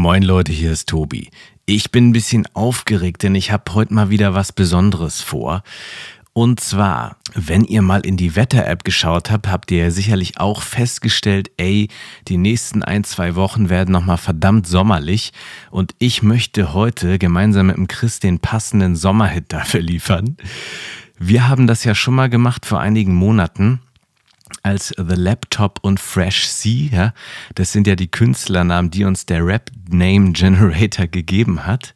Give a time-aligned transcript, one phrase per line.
[0.00, 1.28] Moin Leute, hier ist Tobi.
[1.66, 5.64] Ich bin ein bisschen aufgeregt, denn ich habe heute mal wieder was Besonderes vor.
[6.32, 10.62] Und zwar, wenn ihr mal in die Wetter-App geschaut habt, habt ihr ja sicherlich auch
[10.62, 11.88] festgestellt, ey,
[12.28, 15.32] die nächsten ein, zwei Wochen werden nochmal verdammt sommerlich.
[15.72, 20.36] Und ich möchte heute gemeinsam mit dem Chris den passenden Sommerhit dafür liefern.
[21.18, 23.80] Wir haben das ja schon mal gemacht vor einigen Monaten
[24.62, 26.90] als The Laptop und Fresh C.
[26.92, 27.12] Ja?
[27.54, 31.94] Das sind ja die Künstlernamen, die uns der Rap Name Generator gegeben hat.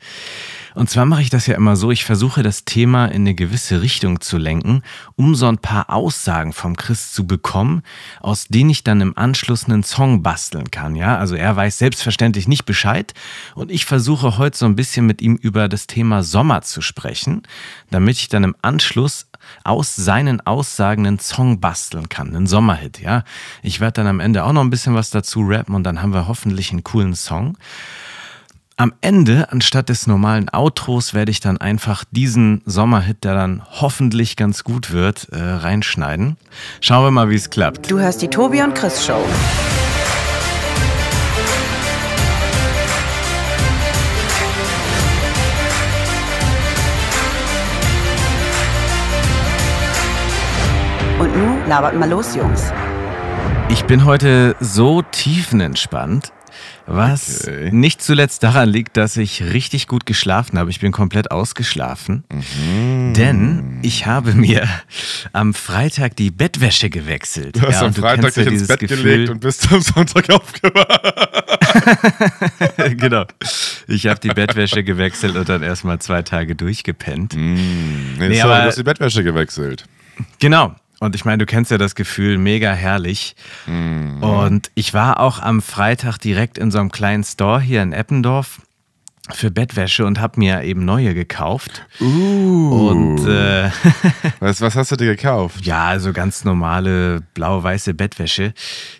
[0.74, 3.82] Und zwar mache ich das ja immer so, ich versuche das Thema in eine gewisse
[3.82, 4.82] Richtung zu lenken,
[5.16, 7.82] um so ein paar Aussagen vom Chris zu bekommen,
[8.20, 10.96] aus denen ich dann im Anschluss einen Song basteln kann.
[10.96, 13.14] Ja, also er weiß selbstverständlich nicht Bescheid
[13.54, 17.42] und ich versuche heute so ein bisschen mit ihm über das Thema Sommer zu sprechen,
[17.90, 19.26] damit ich dann im Anschluss
[19.64, 23.24] aus seinen Aussagen einen Song basteln kann, einen Sommerhit, ja.
[23.62, 26.14] Ich werde dann am Ende auch noch ein bisschen was dazu rappen und dann haben
[26.14, 27.56] wir hoffentlich einen coolen Song.
[28.82, 34.34] Am Ende, anstatt des normalen Outros, werde ich dann einfach diesen Sommerhit, der dann hoffentlich
[34.34, 36.36] ganz gut wird, äh, reinschneiden.
[36.80, 37.88] Schauen wir mal, wie es klappt.
[37.88, 39.24] Du hörst die Tobi und Chris Show.
[51.20, 52.72] Und nun labert mal los, Jungs.
[53.68, 56.32] Ich bin heute so tiefenentspannt,
[56.86, 57.70] was Okay.
[57.72, 60.70] nicht zuletzt daran liegt, dass ich richtig gut geschlafen habe.
[60.70, 63.14] Ich bin komplett ausgeschlafen, Mhm.
[63.14, 64.68] denn ich habe mir
[65.32, 67.56] am Freitag die Bettwäsche gewechselt.
[67.56, 69.72] Du hast Ja, am und Freitag kennst ja dich ins Bett Gefühl- gelegt und bist
[69.72, 71.14] am Sonntag aufgewacht.
[72.96, 73.24] genau.
[73.88, 77.34] Ich habe die Bettwäsche gewechselt und dann erstmal zwei Tage durchgepennt.
[77.36, 77.56] Nee,
[78.18, 79.84] Nee, sorry, aber- du hast die Bettwäsche gewechselt.
[80.38, 80.74] Genau.
[81.02, 83.34] Und ich meine, du kennst ja das Gefühl, mega herrlich.
[83.66, 84.22] Mhm.
[84.22, 88.62] Und ich war auch am Freitag direkt in so einem kleinen Store hier in Eppendorf
[89.32, 91.84] für Bettwäsche und habe mir eben neue gekauft.
[92.00, 92.88] Uh.
[92.88, 93.70] Und äh,
[94.38, 95.66] Was, was hast du dir gekauft?
[95.66, 98.54] ja, also ganz normale blau-weiße Bettwäsche.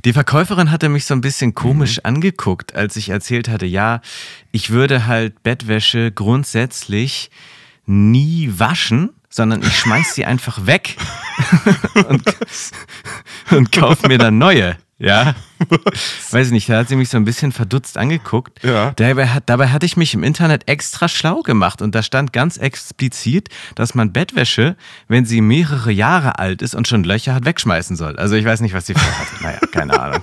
[0.04, 4.00] Die Verkäuferin hatte mich so ein bisschen komisch angeguckt, als ich erzählt hatte, ja,
[4.50, 7.31] ich würde halt Bettwäsche grundsätzlich
[7.87, 10.97] nie waschen, sondern ich schmeiß sie einfach weg
[11.94, 12.22] und,
[13.50, 14.76] und kauf mir dann neue.
[14.98, 15.34] Ja,
[16.31, 18.62] weiß ich nicht, da hat sie mich so ein bisschen verdutzt angeguckt.
[18.62, 18.92] Ja.
[18.92, 22.56] Dabei, hat, dabei hatte ich mich im Internet extra schlau gemacht und da stand ganz
[22.56, 24.76] explizit, dass man Bettwäsche,
[25.09, 28.16] wenn sie mehrere Jahre alt ist und schon Löcher hat, wegschmeißen soll.
[28.16, 29.42] Also ich weiß nicht, was sie vorhatte.
[29.42, 30.22] Naja, keine Ahnung.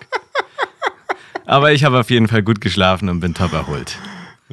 [1.45, 3.97] Aber ich habe auf jeden Fall gut geschlafen und bin top erholt.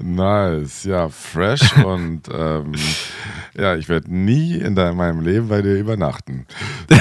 [0.00, 2.72] Nice, ja, fresh und ähm,
[3.54, 6.46] ja, ich werde nie in meinem Leben bei dir übernachten.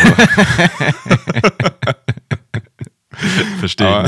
[3.59, 4.05] Verstehe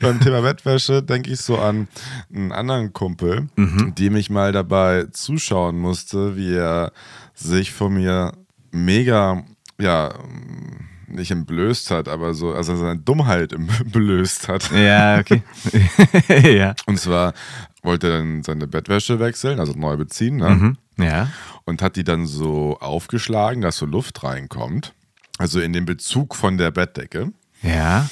[0.00, 1.88] beim Thema Bettwäsche denke ich so an
[2.32, 3.94] einen anderen Kumpel, Mhm.
[3.96, 6.92] dem ich mal dabei zuschauen musste, wie er
[7.34, 8.32] sich von mir
[8.70, 9.44] mega,
[9.80, 10.14] ja,
[11.12, 14.70] nicht entblößt hat, aber so, also seine Dummheit entblößt hat.
[14.72, 15.42] Ja, okay.
[16.56, 16.74] ja.
[16.86, 17.34] Und zwar
[17.82, 20.50] wollte er dann seine Bettwäsche wechseln, also neu beziehen, ne?
[20.50, 20.78] Mhm.
[20.98, 21.30] Ja.
[21.64, 24.92] und hat die dann so aufgeschlagen, dass so Luft reinkommt.
[25.38, 27.32] Also in den Bezug von der Bettdecke.
[27.62, 28.08] Ja.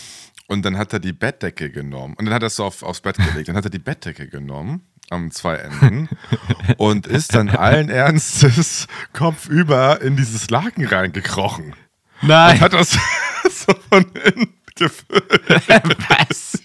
[0.48, 2.14] Und dann hat er die Bettdecke genommen.
[2.18, 3.48] Und dann hat er es so auf, aufs Bett gelegt.
[3.48, 6.08] Dann hat er die Bettdecke genommen am zwei Enden
[6.76, 11.74] und ist dann allen Ernstes kopfüber in dieses Laken reingekrochen.
[12.22, 12.56] Nein.
[12.56, 12.90] Und hat das
[13.50, 15.68] so von innen gefüllt.
[16.08, 16.58] Was?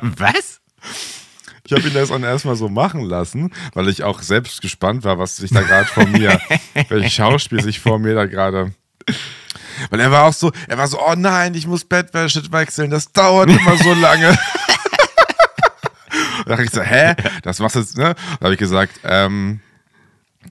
[0.00, 0.60] Was?
[1.64, 5.18] Ich habe ihn das dann erstmal so machen lassen, weil ich auch selbst gespannt war,
[5.18, 6.40] was sich da gerade vor mir,
[6.88, 8.72] welches Schauspiel sich vor mir da gerade.
[9.90, 13.10] Weil er war auch so, er war so, oh nein, ich muss Bettwäsche wechseln, das
[13.10, 14.38] dauert immer so lange.
[16.44, 17.16] da dachte ich so, hä?
[17.42, 18.14] Das machst du jetzt, ne?
[18.38, 19.58] Da habe ich gesagt, ähm,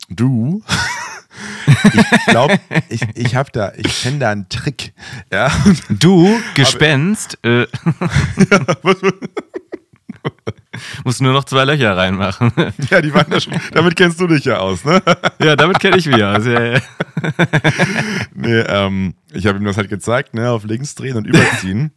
[0.10, 0.64] du,
[1.94, 2.60] ich glaube,
[2.90, 4.94] ich, ich habe da, ich kenne da einen Trick.
[5.32, 5.52] Ja,
[5.90, 7.66] Du, Gespenst, äh,
[11.04, 12.52] musst nur noch zwei Löcher reinmachen.
[12.90, 15.02] ja, die waren da schon, damit kennst du dich ja aus, ne?
[15.42, 16.46] ja, damit kenne ich mich aus.
[16.46, 16.80] Ja, ja.
[18.34, 21.92] Nee, ähm, ich habe ihm das halt gezeigt, ne, auf links drehen und überziehen.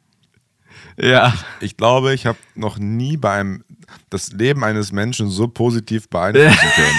[0.96, 1.32] ja.
[1.60, 3.64] Ich glaube, ich habe noch nie bei einem
[4.10, 6.98] das Leben eines Menschen so positiv beeinflussen können.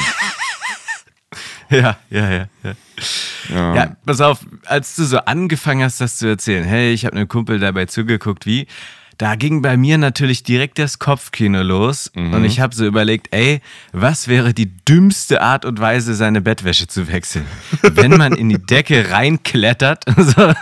[1.80, 2.74] Ja, ja, ja, ja.
[3.54, 3.76] Ja.
[3.76, 7.28] Ja, pass auf, als du so angefangen hast, das zu erzählen, hey, ich habe einem
[7.28, 8.68] Kumpel dabei zugeguckt, wie,
[9.18, 13.62] da ging bei mir natürlich direkt das Kopfkino los und ich habe so überlegt, ey,
[13.92, 17.46] was wäre die dümmste Art und Weise, seine Bettwäsche zu wechseln?
[17.82, 20.54] Wenn man in die Decke reinklettert, so,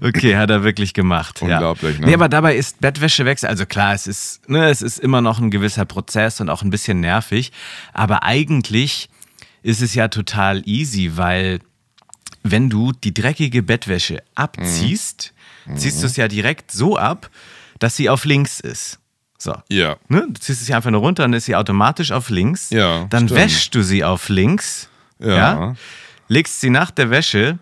[0.00, 1.42] Okay, hat er wirklich gemacht.
[1.42, 2.00] Unglaublich, ja.
[2.00, 2.06] ne?
[2.06, 5.50] Nee, aber dabei ist Bettwäschewechsel, also klar, es ist, ne, es ist immer noch ein
[5.50, 7.52] gewisser Prozess und auch ein bisschen nervig,
[7.92, 9.08] aber eigentlich
[9.62, 11.60] ist es ja total easy, weil
[12.42, 15.32] wenn du die dreckige Bettwäsche abziehst,
[15.66, 15.76] Mhm.
[15.76, 17.30] ziehst du es ja direkt so ab,
[17.78, 18.98] dass sie auf links ist.
[19.38, 19.54] So.
[19.68, 19.96] Ja.
[20.08, 20.26] Ne?
[20.28, 22.70] Du ziehst es ja einfach nur runter und ist sie automatisch auf links.
[22.70, 23.40] Ja, Dann stimmt.
[23.40, 24.88] wäschst du sie auf links.
[25.20, 25.74] Ja.
[26.28, 27.58] Legst sie nach der Wäsche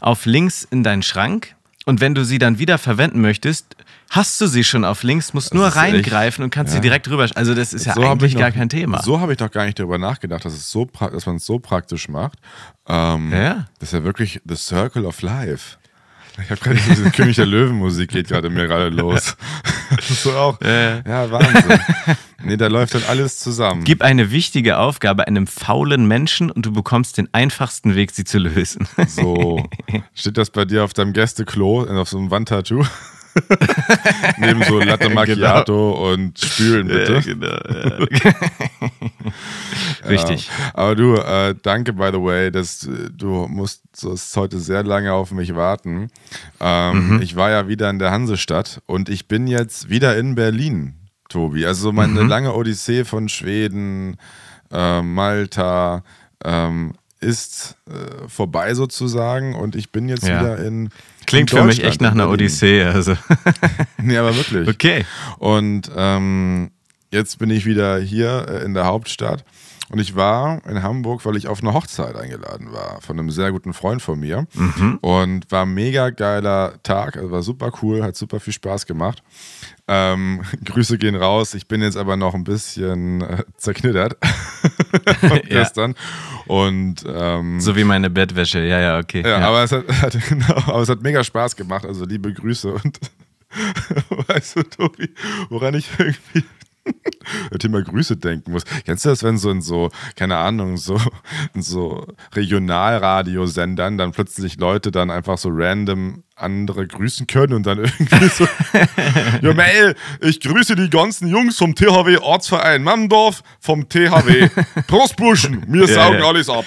[0.00, 1.54] auf links in deinen Schrank.
[1.88, 3.74] Und wenn du sie dann wieder verwenden möchtest,
[4.10, 6.82] hast du sie schon auf links, musst nur ist echt- reingreifen und kannst sie ja.
[6.82, 7.26] direkt rüber.
[7.34, 9.02] Also das ist ja So eigentlich ich noch- gar kein Thema.
[9.02, 11.58] So habe ich doch gar nicht darüber nachgedacht, dass, es so dass man es so
[11.58, 12.38] praktisch macht.
[12.86, 13.68] Ähm, Ja.
[13.78, 15.78] Das ist ja wirklich the circle of life.
[16.42, 19.36] Ich habe gerade diese König der Löwen-Musik geht gerade mir gerade los.
[19.94, 20.60] Das ist so auch.
[20.60, 21.00] Ja.
[21.00, 21.80] Ja, Wahnsinn.
[22.44, 23.82] Nee, da läuft dann alles zusammen.
[23.84, 28.38] Gib eine wichtige Aufgabe einem faulen Menschen und du bekommst den einfachsten Weg, sie zu
[28.38, 28.86] lösen.
[29.08, 29.68] So.
[30.14, 32.84] Steht das bei dir auf deinem Gästeklo, äh, auf so einem Wandtattoo?
[34.38, 37.20] Neben so Latte Macchiato und Spülen, bitte.
[37.22, 37.56] genau.
[40.08, 40.50] Richtig.
[40.74, 45.32] Aber du, äh, danke by the way, dass äh, du musstest heute sehr lange auf
[45.32, 46.10] mich warten.
[46.60, 47.22] Ähm, Mhm.
[47.22, 50.94] Ich war ja wieder in der Hansestadt und ich bin jetzt wieder in Berlin,
[51.28, 51.66] Tobi.
[51.66, 52.28] Also so meine Mhm.
[52.28, 54.16] lange Odyssee von Schweden,
[54.72, 56.02] äh, Malta
[56.44, 60.40] ähm, ist äh, vorbei sozusagen und ich bin jetzt Ja.
[60.40, 60.90] wieder in
[61.28, 62.30] Klingt in für mich echt nach in einer.
[62.30, 62.82] Odyssee.
[62.82, 63.14] Also.
[64.00, 64.68] Nee, aber wirklich.
[64.68, 65.04] Okay.
[65.38, 66.70] Und ähm,
[67.10, 69.44] jetzt bin ich wieder hier äh, in der Hauptstadt.
[69.90, 73.52] Und ich war in Hamburg, weil ich auf eine Hochzeit eingeladen war von einem sehr
[73.52, 74.46] guten Freund von mir.
[75.00, 79.22] Und war ein mega geiler Tag, also war super cool, hat super viel Spaß gemacht.
[79.86, 81.54] Ähm, Grüße gehen raus.
[81.54, 84.16] Ich bin jetzt aber noch ein bisschen äh, zerknittert
[85.20, 85.62] von Ja.
[85.62, 85.94] gestern.
[86.46, 88.60] Und ähm, So wie meine Bettwäsche.
[88.60, 89.22] Ja, ja, okay.
[89.26, 91.86] ja, aber es hat, hat, genau, aber es hat mega Spaß gemacht.
[91.86, 93.00] Also liebe Grüße und
[94.28, 95.08] weißt du, Tobi,
[95.48, 96.44] woran ich irgendwie
[97.58, 98.64] Thema Grüße denken muss.
[98.84, 101.00] Kennst du das, wenn so in so, keine Ahnung, so
[101.54, 107.78] in so Regionalradiosendern dann plötzlich Leute dann einfach so random andere grüßen können und dann
[107.78, 108.46] irgendwie so,
[109.42, 114.48] ja Mel, ich grüße die ganzen Jungs vom THW Ortsverein Mammendorf, vom THW
[114.86, 116.26] Prostbuschen, wir Ja, saugen ja.
[116.26, 116.64] alles ab.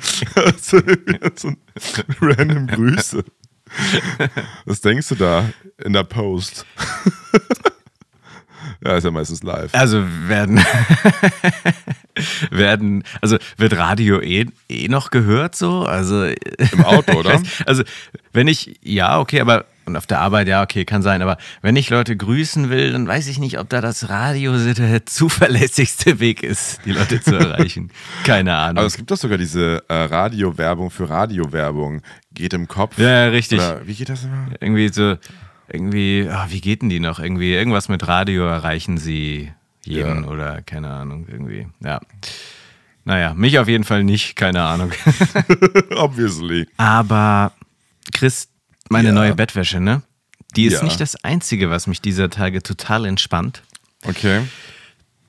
[0.60, 0.80] so,
[1.34, 1.56] so ein
[2.20, 3.24] random Grüße.
[4.64, 5.48] Was denkst du da
[5.84, 6.66] in der Post?
[8.84, 9.74] ja, ist ja meistens live.
[9.74, 10.64] Also werden,
[12.50, 15.82] werden, also wird Radio eh, eh noch gehört so?
[15.82, 17.42] Also Im Auto, oder?
[17.66, 17.82] Also
[18.32, 21.76] wenn ich, ja, okay, aber und auf der Arbeit, ja, okay, kann sein, aber wenn
[21.76, 26.42] ich Leute grüßen will, dann weiß ich nicht, ob da das Radio der zuverlässigste Weg
[26.42, 27.90] ist, die Leute zu erreichen.
[28.24, 28.78] Keine Ahnung.
[28.78, 32.02] Aber es gibt doch sogar diese äh, Radiowerbung für Radiowerbung.
[32.34, 32.98] Geht im Kopf.
[32.98, 33.58] ja, richtig.
[33.58, 34.46] Oder, wie geht das immer?
[34.60, 35.16] Irgendwie so,
[35.68, 37.18] irgendwie, ah, wie geht denn die noch?
[37.18, 39.52] Irgendwie, irgendwas mit Radio erreichen sie
[39.84, 40.28] jeden Ja.
[40.30, 42.00] oder keine Ahnung, irgendwie, ja.
[43.04, 44.92] Naja, mich auf jeden Fall nicht, keine Ahnung.
[45.96, 46.68] Obviously.
[46.76, 47.52] Aber
[48.12, 48.48] Chris,
[48.92, 49.14] meine Ja.
[49.14, 50.02] neue Bettwäsche, ne?
[50.56, 50.84] Die ist Ja.
[50.84, 53.62] nicht das Einzige, was mich dieser Tage total entspannt.
[54.04, 54.42] Okay.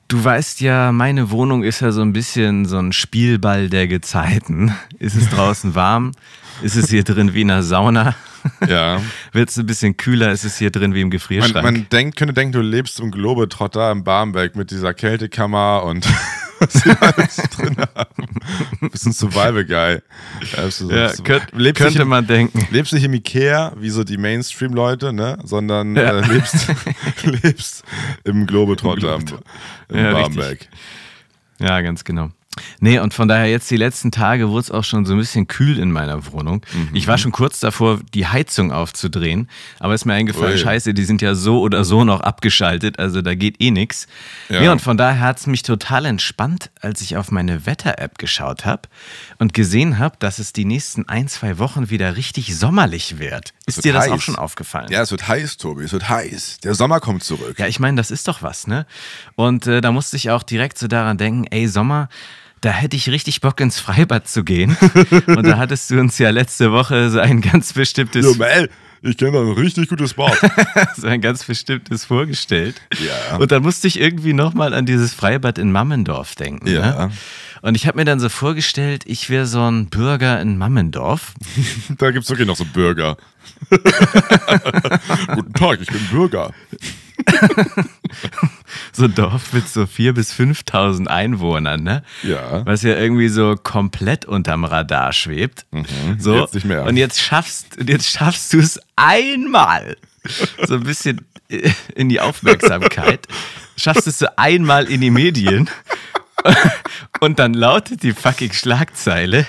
[0.09, 4.75] Du weißt ja, meine Wohnung ist ja so ein bisschen so ein Spielball der Gezeiten.
[4.99, 6.11] Ist es draußen warm?
[6.61, 8.13] Ist es hier drin wie in einer Sauna?
[8.67, 9.01] Ja.
[9.31, 10.31] Wird es ein bisschen kühler?
[10.31, 11.63] Ist es hier drin wie im Man, Gefrierschrank?
[11.63, 16.05] man denkt, könnte denken, du lebst im Globetrotter im Barmbek mit dieser Kältekammer und
[16.63, 18.89] was sie alles drin haben.
[18.91, 19.99] Bist ein Survival-Guy.
[20.55, 22.67] Ja, du so- ja, könnt, könnte nicht im- man denken.
[22.71, 25.37] lebst nicht im Ikea, wie so die Mainstream-Leute, ne?
[25.43, 26.19] sondern Ja.
[26.19, 26.67] äh, lebst,
[27.23, 27.83] lebst
[28.23, 29.39] im Globetrotter im,
[29.89, 30.69] im Ja, Barmbek.
[31.59, 32.29] Ja, ganz genau.
[32.79, 35.47] Nee, und von daher jetzt die letzten Tage wurde es auch schon so ein bisschen
[35.47, 36.65] kühl in meiner Wohnung.
[36.73, 36.89] Mhm.
[36.93, 40.59] Ich war schon kurz davor, die Heizung aufzudrehen, aber ist mir eingefallen, Ui.
[40.59, 44.07] scheiße, die sind ja so oder so noch abgeschaltet, also da geht eh nix.
[44.49, 44.61] Ja.
[44.61, 48.65] Nee, und von daher hat es mich total entspannt, als ich auf meine Wetter-App geschaut
[48.65, 48.83] habe
[49.39, 53.53] und gesehen habe, dass es die nächsten ein, zwei Wochen wieder richtig sommerlich wird.
[53.65, 54.11] Ist wird dir das heiß.
[54.11, 54.91] auch schon aufgefallen?
[54.91, 56.57] Ja, es wird heiß, Tobi, es wird heiß.
[56.63, 57.57] Der Sommer kommt zurück.
[57.57, 58.85] Ja, ich meine, das ist doch was, ne?
[59.35, 62.09] Und äh, da musste ich auch direkt so daran denken, ey, Sommer,
[62.63, 64.77] da hätte ich richtig Bock ins Freibad zu gehen.
[65.27, 68.69] Und da hattest du uns ja letzte Woche so ein ganz bestimmtes, Jo, Mel,
[69.01, 70.37] ich kenne da ein richtig gutes Bad.
[70.95, 72.81] so ein ganz bestimmtes vorgestellt.
[73.05, 73.35] Ja.
[73.35, 76.67] Und dann musste ich irgendwie nochmal an dieses Freibad in Mammendorf denken.
[76.67, 77.07] Ja.
[77.07, 77.11] Ne?
[77.61, 81.33] Und ich habe mir dann so vorgestellt, ich wäre so ein Bürger in Mammendorf.
[81.97, 83.17] da gibt es wirklich noch so Bürger.
[83.69, 86.53] Guten Tag, ich bin Bürger.
[88.91, 92.03] so ein Dorf mit so 4.000 bis 5.000 Einwohnern, ne?
[92.23, 92.65] Ja.
[92.65, 95.65] Was ja irgendwie so komplett unterm Radar schwebt.
[96.19, 96.41] So.
[96.41, 96.83] jetzt nicht mehr.
[96.83, 99.97] Und jetzt schaffst, jetzt schaffst du es einmal
[100.65, 101.25] so ein bisschen
[101.95, 103.27] in die Aufmerksamkeit.
[103.77, 105.69] Schaffst es so einmal in die Medien.
[107.19, 109.47] Und dann lautet die fucking Schlagzeile,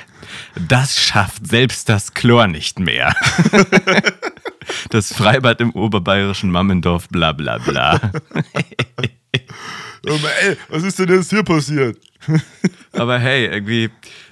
[0.56, 3.14] das schafft selbst das Chlor nicht mehr.
[4.90, 8.00] Das Freibad im oberbayerischen Mammendorf, bla bla bla.
[10.06, 11.96] Oh, ey, was ist denn jetzt hier passiert?
[12.92, 13.88] Aber hey, irgendwie,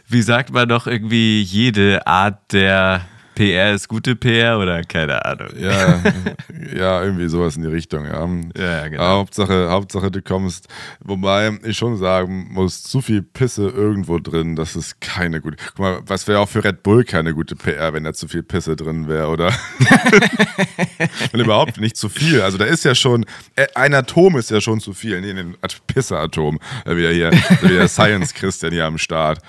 [0.06, 5.48] wie sagt man doch irgendwie, jede Art der PR ist gute PR oder keine Ahnung.
[5.58, 6.02] Ja,
[6.76, 8.28] ja, irgendwie sowas in die Richtung, ja.
[8.56, 9.02] Ja, genau.
[9.02, 10.68] Hauptsache, Hauptsache, du kommst.
[11.00, 15.56] Wobei ich schon sagen muss, zu viel Pisse irgendwo drin, das ist keine gute.
[15.68, 18.42] Guck mal, was wäre auch für Red Bull keine gute PR, wenn da zu viel
[18.42, 19.52] Pisse drin wäre, oder?
[21.32, 22.42] Und überhaupt nicht zu viel.
[22.42, 23.24] Also da ist ja schon,
[23.56, 25.20] äh, ein Atom ist ja schon zu viel.
[25.20, 26.58] Nee, ein Pisse-Atom.
[26.86, 27.30] Wieder hier,
[27.62, 29.40] wieder Science Christian hier am Start.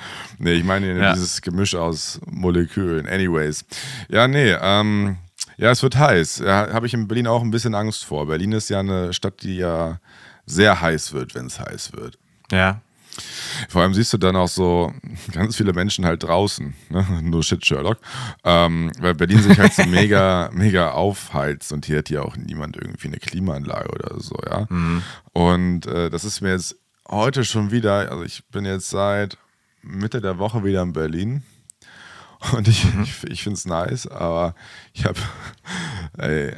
[0.44, 1.14] Nee, ich meine Ja.
[1.14, 3.08] dieses Gemisch aus Molekülen.
[3.08, 3.66] Anyways.
[4.10, 5.18] Ja, nee, ähm,
[5.58, 6.40] ja, es wird heiß.
[6.40, 8.28] Ja, Habe ich in Berlin auch ein bisschen Angst vor.
[8.28, 10.00] Berlin ist ja eine Stadt, die ja
[10.46, 12.18] sehr heiß wird, wenn es heiß wird.
[12.52, 12.82] Ja.
[13.70, 14.92] Vor allem siehst du dann auch so
[15.32, 16.74] ganz viele Menschen halt draußen.
[16.90, 17.06] Ne?
[17.22, 18.00] No shit, Sherlock.
[18.44, 22.76] Ähm, weil Berlin sich halt so mega, mega aufheizt und hier hat ja auch niemand
[22.76, 24.68] irgendwie eine Klimaanlage oder so, ja.
[25.32, 26.76] Und äh, das ist mir jetzt
[27.08, 29.38] heute schon wieder, also ich bin jetzt seit
[29.84, 31.44] Mitte der Woche wieder in Berlin.
[32.52, 34.54] Und ich, ich, ich finde es nice, aber
[34.94, 35.20] ich habe,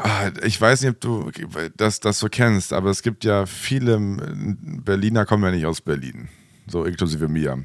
[0.00, 1.30] Ah, Ich weiß nicht, ob du
[1.76, 6.28] das, das so kennst, aber es gibt ja viele Berliner kommen ja nicht aus Berlin.
[6.66, 7.64] So inklusive mir.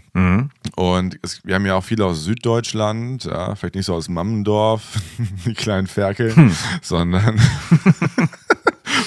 [0.76, 4.98] Und es, wir haben ja auch viele aus Süddeutschland, ja, vielleicht nicht so aus Mammendorf,
[5.46, 6.34] die kleinen Ferkel,
[6.82, 7.40] sondern.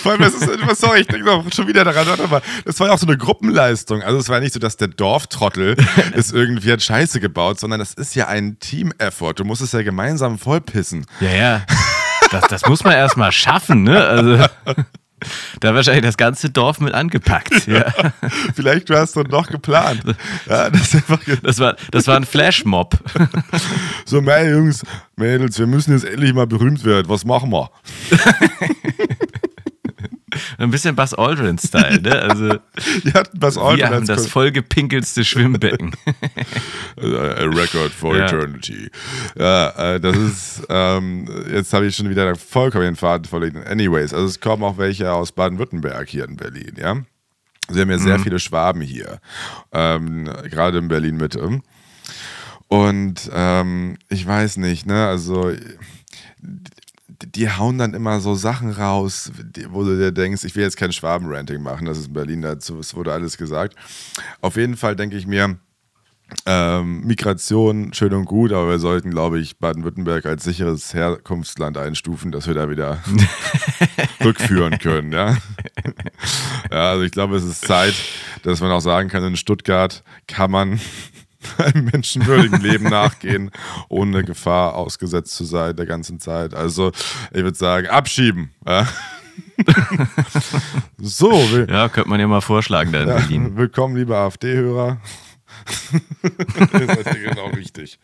[0.06, 0.48] Vor allem, das ist,
[0.80, 3.18] sorry, ich denke noch schon wieder daran, warte mal, das war ja auch so eine
[3.18, 4.02] Gruppenleistung.
[4.02, 5.76] Also es war nicht so, dass der Dorftrottel
[6.14, 9.34] ist irgendwie hat Scheiße gebaut, sondern das ist ja ein Team-Effort.
[9.34, 11.06] Du musst es ja gemeinsam vollpissen.
[11.20, 11.62] Ja, ja.
[12.30, 14.04] Das, das muss man erstmal schaffen, ne?
[14.06, 14.36] Also,
[15.60, 17.66] da wahrscheinlich das ganze Dorf mit angepackt.
[17.66, 17.92] Ja.
[18.54, 20.02] Vielleicht hast du noch geplant.
[20.48, 20.96] Ja, das
[21.42, 22.96] Das, war, das war ein Flashmob.
[24.04, 24.84] so, meine Jungs,
[25.16, 27.08] Mädels, wir müssen jetzt endlich mal berühmt werden.
[27.08, 27.70] Was machen wir?
[30.58, 32.22] Ein bisschen Buzz Aldrin-Style, ne?
[32.22, 32.48] Also,
[33.14, 35.92] hatten was Ordnung wir haben das vollgepinkelste Schwimmbecken.
[36.96, 38.26] A record for Ja.
[38.26, 38.90] eternity.
[39.38, 43.64] Ja, äh, das ist, ähm, jetzt habe ich schon wieder vollkommen den Faden verloren.
[43.66, 46.96] Anyways, also es kommen auch welche aus Baden-Württemberg hier in Berlin, ja.
[47.68, 49.20] Sie haben ja sehr viele Schwaben hier,
[49.72, 51.60] ähm, gerade in Berlin-Mitte.
[52.68, 55.52] Und ähm, ich weiß nicht, ne, also
[57.25, 59.30] die, hauen dann immer so Sachen raus,
[59.70, 62.78] wo du dir denkst, ich will jetzt kein Schwaben-Ranting machen, das ist in Berlin dazu,
[62.78, 63.76] es wurde alles gesagt.
[64.40, 65.58] Auf jeden Fall denke ich mir,
[66.44, 72.32] ähm, Migration schön und gut, aber wir sollten, glaube ich, Baden-Württemberg als sicheres Herkunftsland einstufen,
[72.32, 73.00] dass wir da wieder
[74.25, 75.12] rückführen können.
[75.12, 75.37] Ja?
[76.70, 77.94] ja, also ich glaube, es ist Zeit,
[78.42, 80.80] dass man auch sagen kann, in Stuttgart kann man
[81.59, 83.50] einem menschenwürdigen Leben nachgehen,
[83.88, 86.55] ohne Gefahr ausgesetzt zu sein der ganzen Zeit.
[86.55, 86.93] Also
[87.33, 88.50] ich würde sagen, abschieben.
[88.67, 88.87] Ja?
[90.99, 91.33] so,
[91.69, 93.57] Ja, könnte man ja mal vorschlagen da in ja, Berlin.
[93.57, 94.99] willkommen, liebe AfD-Hörer.
[96.73, 97.99] Ihr seid hier genau richtig.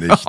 [0.00, 0.26] Nicht.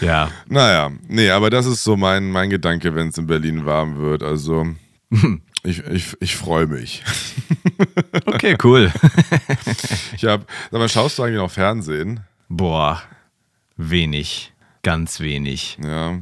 [0.00, 0.30] Ja.
[0.48, 4.22] Naja, nee, aber das ist so mein, mein Gedanke, wenn es in Berlin warm wird.
[4.22, 4.66] Also,
[5.64, 7.02] ich, ich, ich freue mich.
[8.26, 8.92] Okay, cool.
[10.16, 12.20] Ich habe, sag mal, schaust du eigentlich noch Fernsehen?
[12.48, 13.02] Boah,
[13.76, 14.52] wenig.
[14.82, 15.78] Ganz wenig.
[15.82, 16.18] Ja,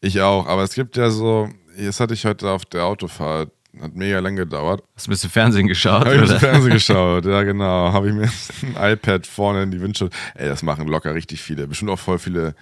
[0.00, 0.46] ich auch.
[0.46, 3.50] Aber es gibt ja so, das hatte ich heute auf der Autofahrt,
[3.80, 4.82] hat mega lang gedauert.
[4.94, 6.04] Hast du ein bisschen Fernsehen geschaut?
[6.04, 6.40] Habe ich Oder?
[6.40, 7.92] Fernsehen geschaut, ja genau.
[7.92, 8.30] Habe ich mir
[8.78, 10.40] ein iPad vorne in die Windschutzscheibe.
[10.40, 11.66] Ey, das machen locker richtig viele.
[11.66, 12.54] Bestimmt auch voll viele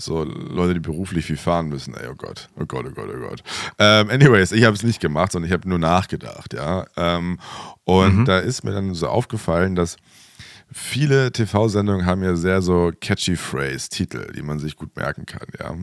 [0.00, 1.92] so Leute, die beruflich viel fahren müssen.
[1.94, 3.42] Ey, oh Gott, oh Gott, oh Gott, oh Gott.
[3.78, 6.86] Ähm, anyways, ich habe es nicht gemacht, sondern ich habe nur nachgedacht, ja.
[6.96, 7.38] Ähm,
[7.84, 9.96] und da ist mir dann so aufgefallen, dass
[10.72, 15.74] viele TV-Sendungen haben ja sehr so catchy Phrase-Titel, die man sich gut merken kann, ja.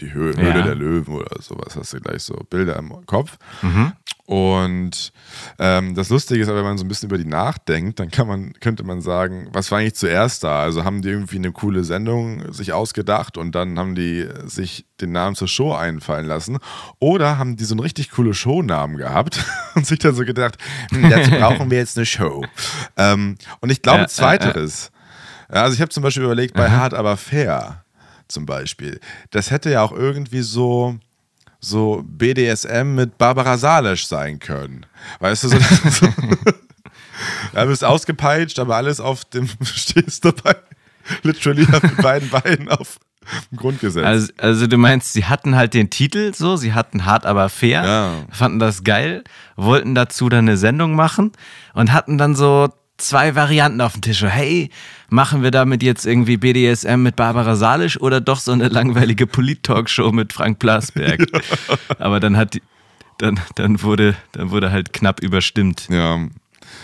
[0.00, 0.62] Die Höhle Ja.
[0.62, 3.36] der Löwen oder sowas, hast du gleich so Bilder im Kopf.
[4.26, 5.12] Und
[5.58, 8.26] ähm, das Lustige ist aber, wenn man so ein bisschen über die nachdenkt, dann kann
[8.26, 10.62] man, könnte man sagen, was war eigentlich zuerst da?
[10.62, 15.12] Also haben die irgendwie eine coole Sendung sich ausgedacht und dann haben die sich den
[15.12, 16.58] Namen zur Show einfallen lassen?
[17.00, 20.56] Oder haben die so einen richtig coole Shownamen gehabt und sich dann so gedacht,
[20.90, 22.46] hm, dazu brauchen wir jetzt eine Show.
[22.96, 24.90] Ähm, und ich glaube, Ja, äh, zweiteres.
[25.52, 27.84] Ja, also ich habe zum Beispiel überlegt, bei Hard aber fair
[28.28, 29.00] zum Beispiel,
[29.30, 30.96] das hätte ja auch irgendwie so,
[31.64, 34.84] so BDSM mit Barbara Salisch sein können.
[35.20, 35.58] Weißt du, so,
[35.90, 36.06] so
[37.54, 40.56] ja, bist ausgepeitscht, aber alles auf dem, stehst dabei,
[41.22, 42.98] literally auf den beiden Beinen auf
[43.50, 44.04] dem Grundgesetz.
[44.04, 47.84] Also, also du meinst, sie hatten halt den Titel so, sie hatten hart aber fair,
[47.84, 48.12] Ja.
[48.30, 49.24] fanden das geil,
[49.56, 51.32] wollten dazu dann eine Sendung machen
[51.72, 52.68] und hatten dann so
[52.98, 54.20] zwei Varianten auf dem Tisch.
[54.20, 54.70] So, Hey,
[55.14, 60.10] machen wir damit jetzt irgendwie BDSM mit Barbara Salisch oder doch so eine langweilige Polit-Talkshow
[60.10, 61.24] mit Frank Blasberg?
[61.98, 62.62] Aber dann hat die,
[63.18, 65.86] dann, dann wurde, dann wurde halt knapp überstimmt.
[65.88, 66.18] Ja,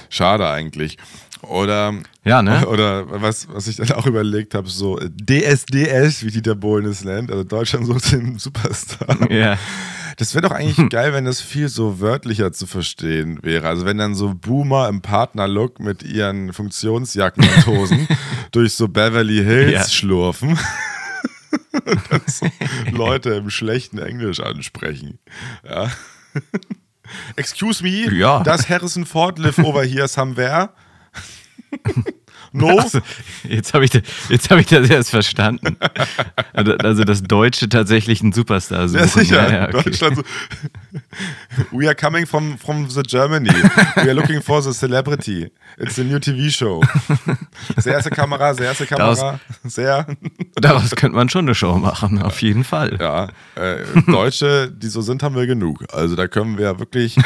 [0.09, 0.97] schade eigentlich.
[1.43, 1.95] Oder,
[2.25, 2.67] Ja, ne?
[2.69, 7.33] oder was, was ich dann auch überlegt habe, so DSDS, wie Dieter Bohlen es nennt,
[7.33, 9.31] also Deutschland sucht den Superstar.
[9.31, 9.59] Ja.
[10.21, 13.67] Das wäre doch eigentlich geil, wenn das viel so wörtlicher zu verstehen wäre.
[13.67, 18.07] Also wenn dann so Boomer im Partnerlook mit ihren Funktionsjacken und Hosen
[18.53, 19.89] durch so Beverly Hills Ja.
[19.89, 20.51] schlurfen.
[21.73, 22.47] und dann so
[22.93, 25.19] Leute im schlechten Englisch ansprechen.
[25.67, 25.91] Ja.
[27.37, 28.43] Excuse me, Ja.
[28.43, 30.69] das Harrison Ford live over here somewhere.
[32.53, 32.79] No?
[32.79, 33.01] Also,
[33.45, 33.93] jetzt habe ich,
[34.29, 35.77] jetzt hab ich das erst verstanden.
[36.53, 39.01] Also, dass Deutsche tatsächlich einen Superstar suchen.
[39.01, 39.49] Ja, sicher.
[39.49, 39.83] Ja, ja, okay.
[39.85, 40.23] Deutschland so.
[41.73, 43.51] We are coming from, from the Germany.
[43.97, 45.51] We are looking for the celebrity.
[45.79, 46.83] It's a new TV show.
[47.77, 49.41] Sehr erste Kamera, sehr erste Kamera.
[49.65, 50.07] Sehr.
[50.57, 52.99] Daraus könnte man schon eine Show machen, auf jeden Fall.
[53.01, 55.85] Ja, äh, Deutsche, die so sind, haben wir genug.
[55.93, 57.17] Also da können wir wirklich,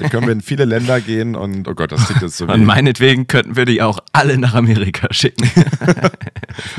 [0.00, 2.64] da können wir in viele Länder gehen und oh Gott, das klingt jetzt so Und
[2.64, 5.50] meinetwegen könnten wir die auch alle nach Amerika schicken.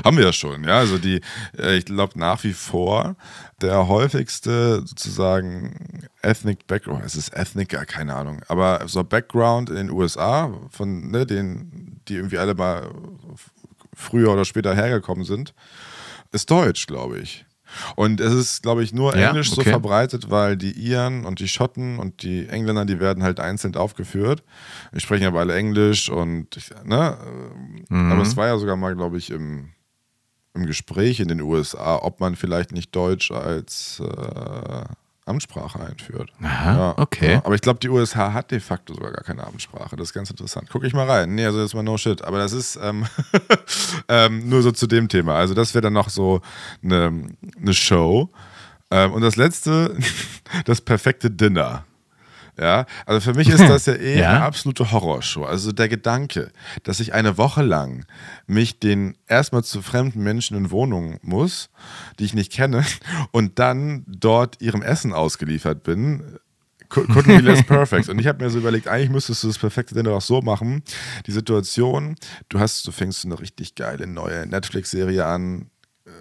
[0.03, 0.77] Haben wir ja schon, ja.
[0.79, 1.21] Also die,
[1.57, 3.15] äh, ich glaube nach wie vor
[3.61, 9.75] der häufigste sozusagen Ethnic Background, es ist Ethnic, ja, keine Ahnung, aber so Background in
[9.77, 12.89] den USA von ne, denen, die irgendwie alle mal
[13.93, 15.53] früher oder später hergekommen sind,
[16.31, 17.45] ist Deutsch, glaube ich.
[17.95, 19.71] Und es ist, glaube ich, nur Ja, Englisch so okay.
[19.71, 24.43] verbreitet, weil die Iren und die Schotten und die Engländer, die werden halt einzeln aufgeführt.
[24.93, 27.17] Die sprechen aber alle Englisch und, ne,
[27.89, 28.11] Mhm.
[28.11, 29.69] aber es war ja sogar mal, glaube ich, im,
[30.55, 34.85] im Gespräch in den USA, ob man vielleicht nicht Deutsch als äh,
[35.25, 36.31] Amtssprache einführt.
[36.41, 37.41] Aha, okay.
[37.43, 39.95] Aber ich glaube, die USA hat de facto sogar gar keine Amtssprache.
[39.95, 40.69] Das ist ganz interessant.
[40.71, 41.33] Guck ich mal rein.
[41.33, 42.23] Nee, also das ist mal no shit.
[42.23, 43.05] Aber das ist ähm,
[44.07, 45.35] ähm, nur so zu dem Thema.
[45.35, 46.41] Also das wäre dann noch so
[46.83, 47.27] eine,
[47.59, 48.29] eine Show.
[48.91, 49.97] Ähm, und das letzte,
[50.65, 51.85] das perfekte Dinner.
[52.57, 54.29] Ja, also für mich ist das ja eh Ja.
[54.29, 55.43] eine absolute Horrorshow.
[55.43, 56.51] Also der Gedanke,
[56.83, 58.05] dass ich eine Woche lang
[58.47, 61.69] mich den erstmal zu fremden Menschen in Wohnungen muss,
[62.19, 62.85] die ich nicht kenne,
[63.31, 66.39] und dann dort ihrem Essen ausgeliefert bin,
[66.87, 68.07] cou- couldn't be less perfect.
[68.07, 70.81] Und ich habe mir so überlegt, eigentlich müsstest du das perfekte Dinner auch so machen.
[71.27, 72.15] Die Situation,
[72.47, 75.69] du hast, du fängst eine richtig geile neue Netflix-Serie an,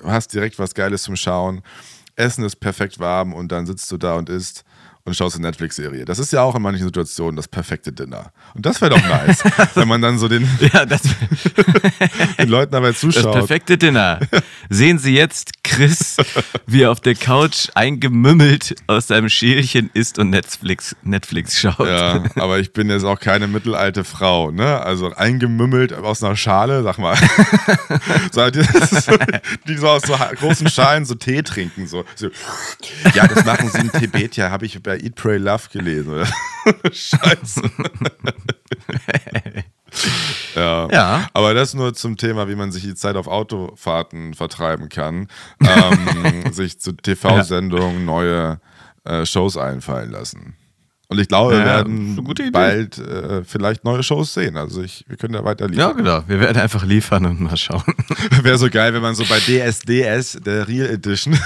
[0.02, 1.62] hast direkt was Geiles zum Schauen,
[2.16, 4.64] Essen ist perfekt warm und dann sitzt du da und isst
[5.04, 6.04] und schaust eine Netflix-Serie.
[6.04, 8.32] Das ist ja auch in manchen Situationen das perfekte Dinner.
[8.54, 11.02] Und das wäre doch nice, wenn man dann so den, Ja, das,
[12.38, 13.32] den Leuten dabei das zuschaut.
[13.32, 14.20] perfekte Dinner.
[14.70, 16.16] Sehen Sie jetzt Chris,
[16.66, 21.88] wie er auf der Couch eingemümmelt aus seinem Schälchen isst und Netflix, Netflix schaut.
[21.88, 24.80] Ja, aber ich bin jetzt auch keine mittelalte Frau, ne?
[24.80, 27.16] Also eingemümmelt aus einer Schale, sag mal.
[28.32, 29.12] so, die, so,
[29.66, 31.86] die so aus so großen Schalen so Tee trinken.
[31.88, 32.04] So.
[32.14, 32.28] so.
[33.14, 36.24] Ja, das machen sie in Tibet, ja, habe ich bei Eat, Pray, Love gelesen.
[36.92, 37.62] Scheiße.
[40.54, 40.88] Ja.
[40.90, 41.28] Ja.
[41.32, 45.28] Aber das nur zum Thema, wie man sich die Zeit auf Autofahrten vertreiben kann.
[45.60, 48.60] Ähm, sich zu TV-Sendungen neue
[49.04, 50.54] äh, Shows einfallen lassen.
[51.08, 54.56] Und ich glaube, wir Ja, werden bald äh, vielleicht neue Shows sehen.
[54.56, 55.96] Also ich, wir können da weiter Ja, liefern.
[55.98, 56.24] genau.
[56.26, 57.84] Wir werden einfach liefern und mal schauen.
[58.42, 61.38] Wäre so geil, wenn man so bei DSDS, der Real Edition,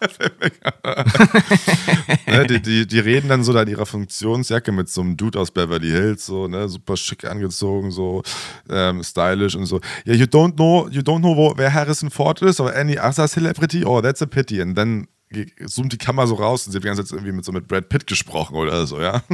[2.26, 5.38] ne, die, die, die reden dann so da in ihrer Funktionsjacke mit so einem Dude
[5.38, 8.22] aus Beverly Hills, so, ne, super schick angezogen, so
[8.70, 9.80] ähm, stylish und so.
[10.04, 13.28] Ja, you don't know, you don't know, wo, wer Harrison Ford ist, or any other
[13.28, 13.84] celebrity?
[13.84, 14.62] Oh, that's a pity.
[14.62, 15.08] Und dann
[15.66, 17.68] zoomt die Kamera so raus und sie hat die ganze Zeit irgendwie mit so mit
[17.68, 19.22] Brad Pitt gesprochen oder so, ja.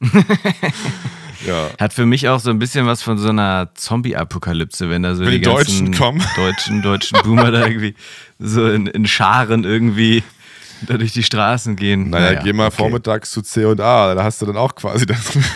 [1.46, 1.70] ja.
[1.78, 5.24] Hat für mich auch so ein bisschen was von so einer Zombie-Apokalypse, wenn da so
[5.24, 6.24] Wenn die, die Deutschen ganzen kommen.
[6.36, 7.94] deutschen, deutschen Boomer da irgendwie
[8.38, 10.22] so in, in Scharen irgendwie
[10.82, 12.10] da durch die Straßen gehen.
[12.10, 12.76] Naja, geh mal okay.
[12.76, 15.38] vormittags zu C und A, da hast du dann auch quasi das.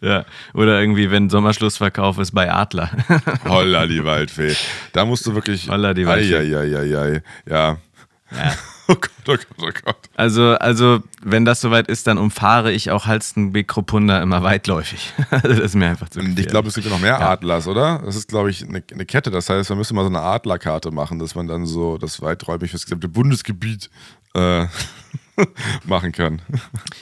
[0.00, 0.24] Ja.
[0.54, 2.90] Oder irgendwie, wenn Sommerschlussverkauf ist bei Adler.
[3.46, 4.54] Holla die Waldfee.
[4.94, 5.68] Da musst du wirklich.
[5.68, 6.36] Holla die Waldfee.
[6.36, 7.22] Eieieiei.
[7.46, 7.76] Ja.
[8.32, 8.54] Ja.
[8.90, 9.96] Oh Gott, oh Gott, oh Gott.
[10.16, 15.12] Also, also, wenn das soweit ist, dann umfahre ich auch Halstenbeck-Kropunda immer weitläufig.
[15.30, 17.68] also das ist mir einfach zu Und ich glaube, es gibt ja noch mehr Adlers,
[17.68, 18.02] oder?
[18.04, 19.30] Das ist, glaube ich, eine, eine Kette.
[19.30, 22.70] Das heißt, man müsste mal so eine Adlerkarte machen, dass man dann so das weiträumig
[22.70, 23.90] fürs gesamte Bundesgebiet
[24.34, 24.66] äh,
[25.84, 26.42] machen kann.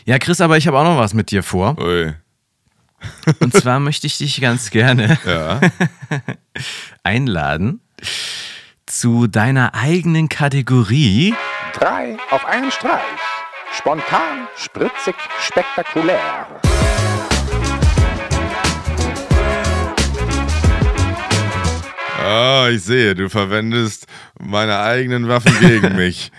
[0.05, 1.79] Ja, Chris, aber ich habe auch noch was mit dir vor.
[1.79, 2.13] Ui.
[3.41, 5.61] Und zwar möchte ich dich ganz gerne Ja.
[7.03, 7.81] einladen
[8.87, 11.35] zu deiner eigenen Kategorie.
[11.79, 13.03] Drei auf einen Streich.
[13.73, 16.47] Spontan, spritzig, spektakulär.
[22.21, 24.07] Ah, ich sehe, du verwendest
[24.41, 26.33] meine eigenen Waffen gegen mich.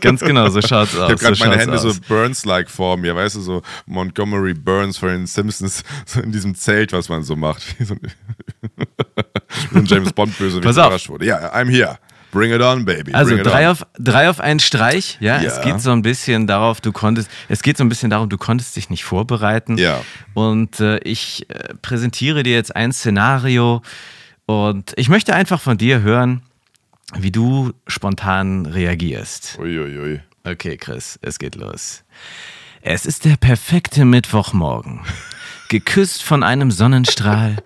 [0.00, 1.10] Ganz genau, so schaut's aus.
[1.10, 1.82] Ich habe gerade so meine Hände aus.
[1.82, 6.54] so Burns-like vor mir, weißt du, so Montgomery Burns von den Simpsons, so in diesem
[6.54, 7.78] Zelt, was man so macht.
[7.78, 7.94] Wie so
[9.74, 10.86] ein, James Bond-Böse, wie Pass auf.
[10.86, 11.26] überrascht wurde.
[11.26, 11.98] Ja, I'm here.
[12.30, 13.12] Bring it on, baby.
[13.12, 13.72] Also drei on.
[13.72, 15.40] auf, drei auf einen Streich, ja?
[15.40, 15.48] Ja.
[15.48, 18.38] Es geht so ein bisschen darauf, du konntest, es geht so ein bisschen darum, du
[18.38, 19.78] konntest dich nicht vorbereiten.
[19.78, 20.02] Ja.
[20.34, 23.82] Und äh, ich äh, präsentiere dir jetzt ein Szenario
[24.46, 26.42] und ich möchte einfach von dir hören,
[27.18, 29.58] wie du spontan reagierst.
[29.58, 30.20] Uiuiui.
[30.44, 32.04] Okay, Chris, es geht los.
[32.82, 35.00] Es ist der perfekte Mittwochmorgen.
[35.68, 37.56] Geküsst von einem Sonnenstrahl,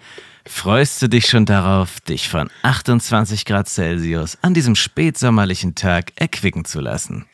[0.46, 6.64] freust du dich schon darauf, dich von 28 Grad Celsius an diesem spätsommerlichen Tag erquicken
[6.64, 7.26] zu lassen.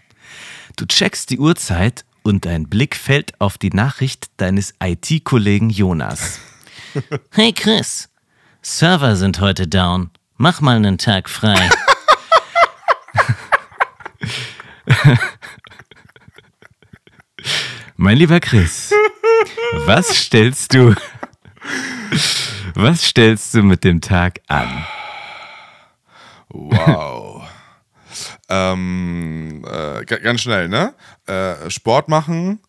[0.76, 6.38] Du checkst die Uhrzeit und dein Blick fällt auf die Nachricht deines IT-Kollegen Jonas.
[7.30, 8.08] Hey Chris,
[8.62, 10.10] Server sind heute down.
[10.38, 11.70] Mach mal einen Tag frei.
[17.96, 18.92] Mein lieber Chris,
[19.86, 20.96] was stellst du,
[22.74, 24.84] was stellst du mit dem Tag an?
[26.48, 27.42] Wow.
[28.48, 30.94] ähm, äh, ga- ganz schnell, ne?
[31.26, 32.60] Äh, Sport machen.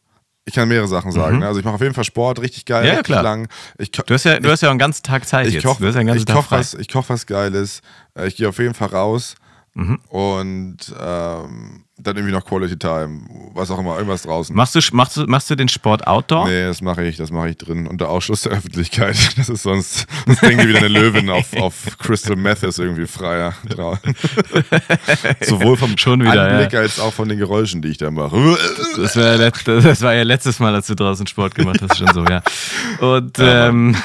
[0.46, 1.40] Ich kann mehrere Sachen sagen.
[1.40, 1.48] Ne?
[1.48, 2.88] Also ich mache auf jeden Fall Sport, richtig geil, Mhm.
[2.90, 3.24] Ja, ja, klar.
[3.24, 3.48] lang.
[3.78, 5.64] Ich, Du hast ja, du hast ja einen ganzen Tag Zeit ich jetzt.
[5.64, 6.60] koche du hast ja einen ganzen ich Tag koch frei.
[6.60, 7.82] was, ich koch was Geiles.
[8.16, 9.36] Äh, Ich gehe auf jeden Fall raus.
[9.74, 10.00] Mhm.
[10.10, 13.22] Und ähm, dann irgendwie noch Quality Time,
[13.54, 14.56] was auch immer, irgendwas draußen.
[14.56, 16.48] Machst du, machst, du, machst du den Sport Outdoor?
[16.48, 19.18] Nee, das mache ich, das mache ich drin, unter Ausschluss der Öffentlichkeit.
[19.42, 23.54] Das ist sonst, das bringt wieder eine Löwin auf, auf Crystal Meth ist irgendwie freier.
[25.42, 26.82] Sowohl vom Schon wieder, Anblick ja.
[26.82, 28.58] als auch von den Geräuschen, die ich da mache.
[28.98, 29.50] Das war, ja
[29.82, 32.44] das war ja letztes Mal, als du draußen Sport gemacht hast, schon so, ja.
[33.00, 33.96] Und, ähm,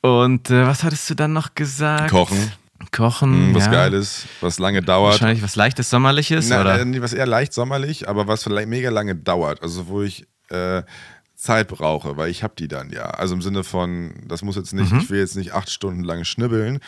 [0.00, 2.10] und äh, was hattest du dann noch gesagt?
[2.10, 2.52] Kochen,
[2.90, 3.70] Kochen, Mm, was ja.
[3.72, 5.12] Geiles, was lange dauert.
[5.12, 6.80] Wahrscheinlich was leichtes, sommerliches, Na, oder?
[6.80, 9.62] äh, was eher leicht sommerlich, aber was vielleicht mega lange dauert.
[9.62, 10.82] Also wo ich äh,
[11.36, 13.04] Zeit brauche, weil ich habe die dann ja.
[13.04, 14.80] Also im Sinne von, das muss jetzt Mhm.
[14.82, 16.80] nicht, ich will jetzt nicht acht Stunden lang schnibbeln,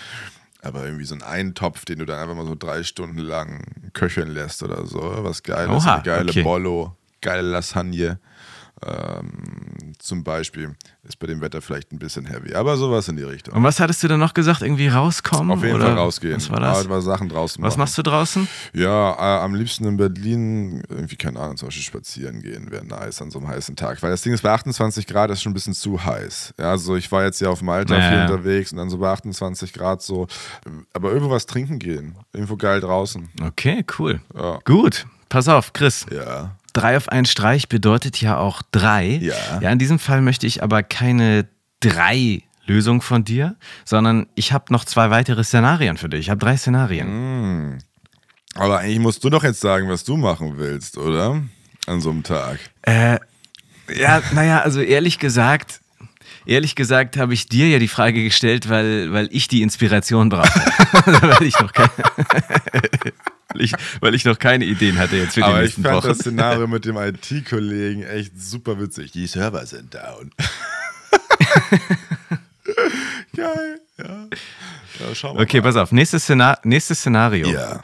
[0.63, 4.29] aber irgendwie so ein Eintopf, den du dann einfach mal so drei Stunden lang köcheln
[4.29, 5.01] lässt oder so.
[5.19, 6.43] Was Geiles, Oha, eine geile okay.
[6.43, 8.19] Bollo, geile Lasagne.
[8.87, 13.23] Ähm, zum Beispiel ist bei dem Wetter vielleicht ein bisschen heavy, aber sowas in die
[13.23, 13.55] Richtung.
[13.55, 14.63] Und was hattest du dann noch gesagt?
[14.63, 15.51] Irgendwie rauskommen?
[15.51, 16.37] Auf jeden oder Fall rausgehen.
[16.37, 16.85] Was war das?
[16.85, 17.81] Aber Sachen draußen was machen.
[17.81, 18.49] machst du draußen?
[18.73, 23.21] Ja, äh, am liebsten in Berlin, irgendwie, keine Ahnung, zum Beispiel spazieren gehen wäre nice
[23.23, 24.03] an so einem heißen Tag.
[24.03, 26.55] Weil das Ding ist, bei 28 Grad ist schon ein bisschen zu heiß.
[26.59, 28.23] Ja, also ich war jetzt ja auf Malta Ja, viel ja.
[28.25, 30.27] unterwegs und dann so bei 28 Grad so.
[30.93, 32.17] Aber irgendwo was trinken gehen.
[32.33, 33.29] Irgendwo geil draußen.
[33.47, 34.21] Okay, cool.
[34.35, 34.59] Ja.
[34.65, 35.07] Gut.
[35.29, 36.07] Pass auf, Chris.
[36.13, 36.57] Ja.
[36.73, 39.19] Drei auf einen Streich bedeutet ja auch drei.
[39.23, 39.35] Ja.
[39.61, 41.47] Ja, in diesem Fall möchte ich aber keine
[41.81, 46.21] drei Lösungen von dir, sondern ich habe noch zwei weitere Szenarien für dich.
[46.21, 47.83] Ich habe drei Szenarien.
[48.55, 51.43] Aber eigentlich musst du doch jetzt sagen, was du machen willst, oder?
[51.87, 52.59] An so einem Tag.
[52.83, 53.19] Äh,
[53.95, 55.81] ja, naja, also ehrlich gesagt,
[56.47, 60.49] ehrlich gesagt habe ich dir ja die Frage gestellt, weil, weil ich die Inspiration brauche.
[61.07, 61.91] weil, ich noch keine,
[63.53, 65.97] weil, ich, weil ich noch keine Ideen hatte jetzt für die Aber ich nächsten fand
[65.97, 66.09] Wochen.
[66.09, 69.13] das Szenario mit dem IT-Kollegen echt super witzig.
[69.13, 70.31] Die Server sind down.
[73.35, 74.05] Geil, ja.
[74.05, 75.63] ja Okay, mal.
[75.65, 75.93] pass auf.
[75.93, 77.49] Nächstes, Szenar nächstes Szenario.
[77.49, 77.83] Ja.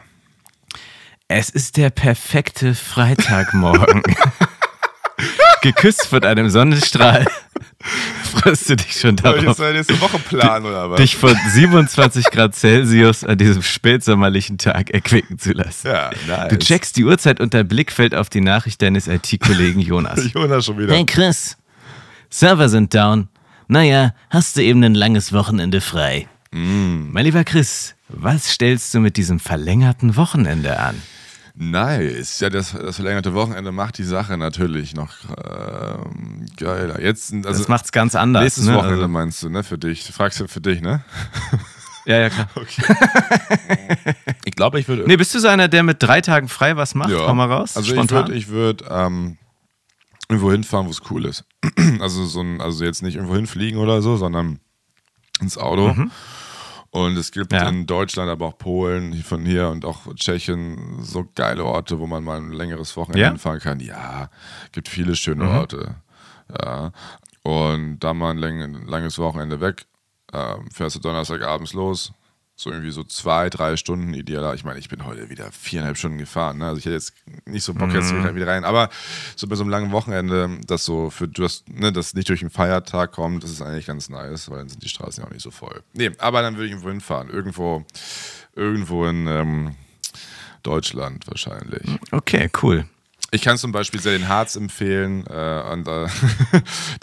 [1.29, 4.03] Es ist der perfekte Freitagmorgen.
[5.63, 7.27] Geküsst von einem Sonnenstrahl.
[8.29, 11.01] Freust du dich schon Soll ich darauf, jetzt nächste Woche planen oder was?
[11.01, 15.89] dich von 27 Grad Celsius an diesem spätsommerlichen Tag erquicken zu lassen?
[15.89, 16.49] ja, nice.
[16.49, 20.33] Du checkst die Uhrzeit und dein Blick fällt auf die Nachricht deines IT-Kollegen Jonas.
[20.35, 20.95] Jonas schon wieder.
[20.95, 21.57] Hey Chris,
[22.31, 23.29] Server sind down.
[23.69, 26.27] Naja, hast du eben ein langes Wochenende frei.
[26.53, 27.11] Mm.
[27.13, 31.01] Mein lieber Chris, was stellst du mit diesem verlängerten Wochenende an?
[31.61, 32.39] Nice.
[32.39, 35.13] Ja, das, das verlängerte Wochenende macht die Sache natürlich noch
[35.45, 37.01] ähm, geiler.
[37.01, 38.45] Jetzt, also Das macht's ganz anders.
[38.45, 38.75] nächstes ne?
[38.75, 39.65] Wochenende Also, meinst du, ne?
[39.65, 40.07] Für dich.
[40.07, 41.03] Du fragst ja für dich, ne?
[42.07, 42.49] Ja, ja, klar.
[44.45, 45.05] Ich glaube, ich würde.
[45.07, 47.13] Nee, bist du so einer, der mit drei Tagen frei was macht?
[47.13, 47.77] Komm mal raus.
[47.77, 48.33] Also spontan.
[48.33, 49.37] ich würde ich würd, ähm,
[50.29, 51.45] irgendwo hinfahren, wo es cool ist.
[52.01, 54.61] also so ein, also jetzt nicht irgendwo hinfliegen oder so, sondern
[55.41, 55.95] ins Auto.
[56.91, 57.59] Und es gibt Mhm.
[57.59, 57.69] Ja.
[57.69, 62.25] in Deutschland, aber auch Polen, von hier und auch Tschechien so geile Orte, wo man
[62.25, 63.29] mal ein längeres Wochenende Ja?
[63.29, 63.33] Mhm.
[63.35, 63.81] hinfahren kann.
[63.81, 64.31] Ja,
[64.73, 65.97] gibt viele schöne Orte.
[66.63, 66.93] Ja.
[67.43, 69.87] Und da mal ein langes Wochenende weg,
[70.33, 72.13] ähm, fährst du Donnerstagabends los,
[72.61, 74.53] so irgendwie so zwei, drei Stunden idealer.
[74.53, 76.59] Ich meine, ich bin heute wieder viereinhalb Stunden gefahren.
[76.59, 76.67] Ne?
[76.67, 77.13] Also ich hätte jetzt
[77.47, 78.35] nicht so Bock jetzt Mhm.
[78.35, 78.65] wieder rein.
[78.65, 78.91] Aber
[79.37, 82.41] so bei so einem langen Wochenende, das so für du hast, ne, das nicht durch
[82.41, 85.33] einen Feiertag kommt, das ist eigentlich ganz nice, weil dann sind die Straßen ja auch
[85.33, 85.85] nicht so voll.
[85.93, 87.31] Nee, aber dann würde ich irgendwo hinfahren.
[87.31, 87.85] Irgendwo,
[88.57, 89.77] irgendwo in ähm,
[90.65, 91.87] Deutschland wahrscheinlich.
[92.11, 92.87] Okay, cool.
[93.31, 95.25] Ich kann zum Beispiel sehr den Harz empfehlen.
[95.29, 96.09] Äh, und, äh,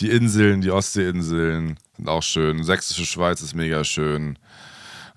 [0.01, 2.61] die Inseln, die Ostseeinseln sind auch schön.
[2.65, 4.37] Sächsische Schweiz ist mega schön.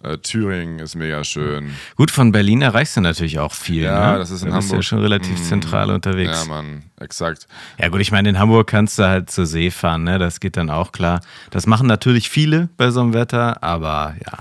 [0.03, 1.71] Äh, Thüringen ist mega schön.
[1.97, 3.83] Gut, von Berlin erreichst du natürlich auch viel.
[3.83, 4.19] Ja, ne?
[4.19, 4.85] das ist in du bist ja Hamburg.
[4.85, 5.43] schon relativ Mm.
[5.43, 6.39] zentral unterwegs.
[6.43, 7.49] Ja, Mann, exakt.
[7.79, 10.19] Ja gut, ich meine, in Hamburg kannst du halt zur See fahren, ne?
[10.21, 11.21] Das geht dann auch klar.
[11.51, 14.39] Das machen natürlich viele bei so einem Wetter, aber ja.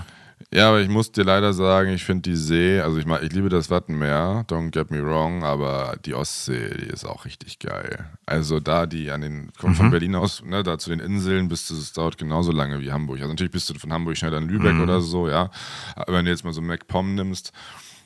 [0.50, 3.32] Ja, aber ich muss dir leider sagen, ich finde die See, also ich mag, ich
[3.32, 8.08] liebe das Wattenmeer, don't get me wrong, aber die Ostsee, die ist auch richtig geil.
[8.24, 11.68] Also da die an den, kommt von Berlin aus, ne, da zu den Inseln bist
[11.68, 13.18] du, es dauert genauso lange wie Hamburg.
[13.18, 15.50] Also natürlich bist du von Hamburg schnell an Lübeck oder so, ja.
[15.96, 17.52] Aber wenn du jetzt mal so MacPom nimmst,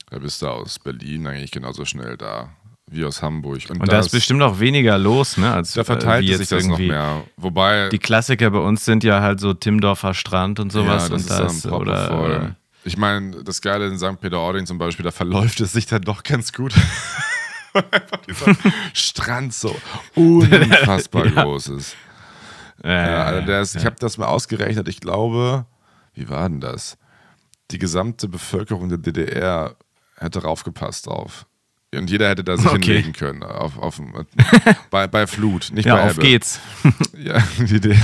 [0.09, 2.49] da bist du aus Berlin eigentlich genauso schnell da
[2.93, 3.61] wie aus Hamburg.
[3.69, 5.51] Und da ist bestimmt auch weniger los, ne?
[5.53, 7.23] Als da verteilt äh, sich das noch mehr.
[7.37, 11.03] Wobei, Die Klassiker bei uns sind ja halt so Timmendorfer Strand und sowas.
[11.03, 12.55] Ja, das und ist da dann ist, proper oder, voll.
[12.85, 14.19] Ich meine, das Geile in St.
[14.19, 16.73] Peter-Ording zum Beispiel, da verläuft es sich dann doch ganz gut.
[17.73, 17.83] Weil
[18.27, 19.75] Einfach dieser Strand so
[20.15, 21.95] unfassbar groß ist.
[22.83, 24.87] Äh, Ja, also ist, Ich habe das mal ausgerechnet.
[24.87, 25.65] Ich glaube,
[26.13, 26.97] wie war denn das?
[27.71, 29.75] Die gesamte Bevölkerung der DDR
[30.17, 31.47] hätte raufgepasst drauf.
[31.97, 32.81] Und jeder hätte da sich Okay.
[32.85, 33.43] hinlegen können.
[33.43, 34.01] Auf, auf,
[34.91, 36.21] bei, bei Flut, nicht ja, bei auf Ebbe.
[36.21, 36.59] geht's.
[37.17, 37.95] Ja, die DDR,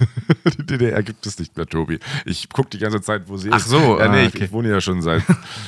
[0.58, 1.98] die DDR gibt es nicht mehr, Tobi.
[2.26, 3.68] Ich gucke die ganze Zeit, wo sie Ach ist.
[3.68, 4.44] so, ja, nee, ah, ich, okay.
[4.44, 5.22] ich wohne ja schon seit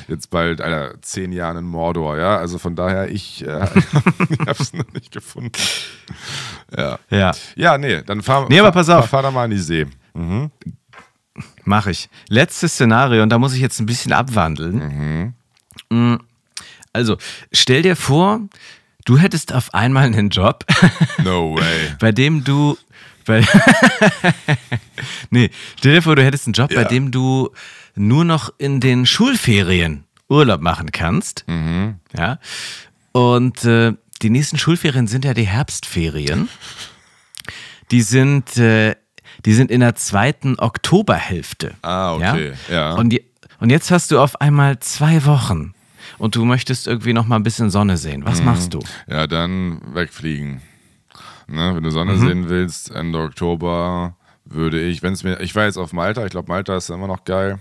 [0.08, 2.36] jetzt bald Alter, zehn Jahren in Mordor, ja.
[2.36, 3.66] Also von daher, ich, äh,
[4.28, 5.52] ich habe es noch nicht gefunden.
[6.76, 6.98] Ja.
[7.10, 9.00] Ja, Ja, nee, dann fahr, Nee, aber fahr, pass auf.
[9.08, 9.86] Fahr, fahr da mal an die See.
[11.64, 12.08] mache ich.
[12.28, 15.34] Letztes Szenario, und da muss ich jetzt ein bisschen abwandeln.
[15.90, 16.16] Mm,
[16.92, 17.16] Also,
[17.52, 18.40] stell dir vor,
[19.04, 20.64] du hättest auf einmal einen Job,
[21.24, 21.94] No way.
[21.98, 22.76] bei dem du.
[23.26, 23.44] Bei
[25.30, 26.88] nee, stell dir vor, du hättest einen Job, bei Ja.
[26.88, 27.50] dem du
[27.94, 31.44] nur noch in den Schulferien Urlaub machen kannst.
[32.16, 32.38] Ja.
[33.12, 36.48] Und äh, die nächsten Schulferien sind ja die Herbstferien.
[37.90, 38.94] Die sind, äh,
[39.44, 41.74] die sind in der zweiten Oktoberhälfte.
[41.82, 42.52] Ah, okay.
[42.70, 42.94] Ja.
[42.94, 43.24] Und, je-
[43.58, 45.74] und jetzt hast du auf einmal zwei Wochen
[46.20, 48.20] und du möchtest irgendwie noch mal ein bisschen Sonne sehen.
[48.20, 48.26] Mhm.
[48.26, 48.80] Was machst du?
[49.08, 50.60] Ja, dann wegfliegen.
[51.48, 52.20] Ne, wenn du Sonne Mhm.
[52.20, 56.30] sehen willst, Ende Oktober würde ich, wenn es mir, ich war jetzt auf Malta, ich
[56.30, 57.58] glaube Malta ist immer noch geil.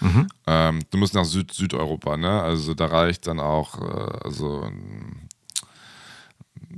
[0.00, 0.26] Mhm.
[0.46, 2.42] Ähm, du musst nach Süd Südeuropa, ne?
[2.42, 4.68] Also da reicht dann auch, äh, also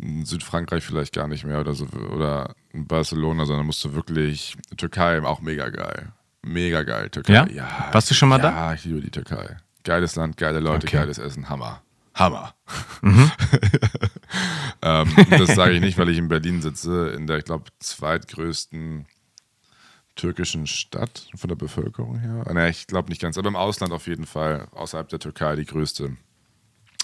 [0.00, 4.56] in Südfrankreich vielleicht gar nicht mehr oder so oder in Barcelona, sondern musst du wirklich
[4.76, 6.12] Türkei auch mega geil,
[6.42, 7.46] mega geil Türkei.
[7.52, 7.88] Ja?
[7.92, 8.50] Warst du schon mal ja, da?
[8.50, 9.56] Ja, ich liebe die Türkei.
[9.86, 10.96] Geiles Land, geile Leute, Okay.
[10.96, 11.80] geiles Essen, Hammer,
[12.14, 12.54] Hammer.
[13.02, 13.30] Mhm.
[14.82, 19.06] ähm, das sage ich nicht, weil ich in Berlin sitze, in der, ich glaube, zweitgrößten
[20.16, 22.44] türkischen Stadt von der Bevölkerung her.
[22.48, 25.54] Ah, Ne, ich glaube nicht ganz, aber im Ausland auf jeden Fall, außerhalb der Türkei
[25.56, 26.16] die größte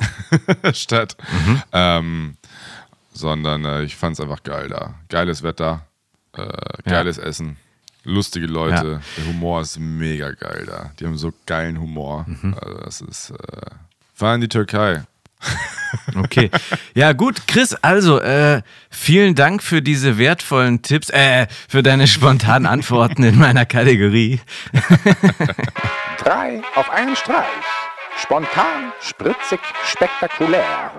[0.73, 1.17] Stadt.
[1.47, 1.63] Mhm.
[1.73, 2.37] Ähm,
[3.13, 4.95] sondern äh, ich fand es einfach geil da.
[5.09, 5.87] Geiles Wetter,
[6.33, 6.49] äh,
[6.85, 7.59] geiles Essen,
[8.05, 9.01] lustige Leute.
[9.17, 10.91] Der Humor ist mega geil da.
[10.99, 12.27] Die haben so geilen Humor.
[12.27, 12.55] Mhm.
[12.61, 13.31] Also das ist.
[13.31, 13.71] Äh,
[14.15, 15.03] fahr in die Türkei.
[16.17, 16.51] Okay.
[16.95, 22.65] Ja, gut, Chris, also äh, vielen Dank für diese wertvollen Tipps, äh, für deine spontanen
[22.67, 24.41] Antworten in meiner Kategorie.
[26.19, 27.45] Drei auf einen Streich.
[28.17, 30.91] Spontan, spritzig, spektakulär.